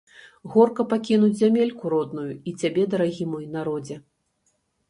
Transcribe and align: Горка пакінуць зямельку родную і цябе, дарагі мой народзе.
Горка 0.53 0.85
пакінуць 0.93 1.37
зямельку 1.41 1.93
родную 1.95 2.27
і 2.49 2.55
цябе, 2.65 2.89
дарагі 2.95 3.31
мой 3.35 3.45
народзе. 3.61 4.03